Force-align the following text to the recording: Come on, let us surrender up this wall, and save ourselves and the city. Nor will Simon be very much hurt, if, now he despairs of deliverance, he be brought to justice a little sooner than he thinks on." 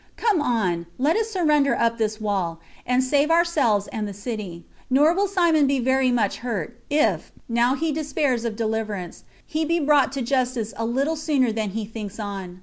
Come 0.17 0.41
on, 0.41 0.87
let 0.97 1.15
us 1.15 1.29
surrender 1.29 1.75
up 1.75 1.99
this 1.99 2.19
wall, 2.19 2.59
and 2.87 3.03
save 3.03 3.29
ourselves 3.29 3.87
and 3.89 4.07
the 4.07 4.15
city. 4.15 4.65
Nor 4.89 5.13
will 5.13 5.27
Simon 5.27 5.67
be 5.67 5.77
very 5.77 6.09
much 6.11 6.37
hurt, 6.37 6.75
if, 6.89 7.31
now 7.47 7.75
he 7.75 7.91
despairs 7.91 8.43
of 8.43 8.55
deliverance, 8.55 9.25
he 9.45 9.63
be 9.63 9.79
brought 9.79 10.11
to 10.13 10.23
justice 10.23 10.73
a 10.75 10.87
little 10.87 11.15
sooner 11.15 11.51
than 11.51 11.69
he 11.77 11.85
thinks 11.85 12.19
on." 12.19 12.59